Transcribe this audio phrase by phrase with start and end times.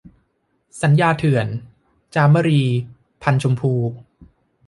[0.81, 1.47] สัญญาเถื่อน-
[2.15, 2.61] จามรี
[3.23, 3.73] พรรณชมพู